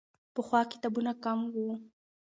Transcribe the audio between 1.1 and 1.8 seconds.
کم وو.